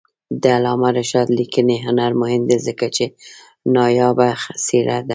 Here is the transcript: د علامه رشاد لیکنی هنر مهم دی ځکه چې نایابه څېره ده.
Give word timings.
د 0.41 0.43
علامه 0.57 0.89
رشاد 0.97 1.27
لیکنی 1.39 1.77
هنر 1.85 2.11
مهم 2.21 2.41
دی 2.49 2.57
ځکه 2.67 2.85
چې 2.95 3.05
نایابه 3.75 4.27
څېره 4.65 4.97
ده. 5.07 5.09